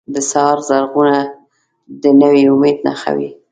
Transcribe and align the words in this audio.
د 0.13 0.15
سهار 0.29 0.57
ږغونه 0.67 1.19
د 2.01 2.03
نوي 2.21 2.43
امید 2.53 2.77
نښه 2.87 3.11
وي. 3.17 3.29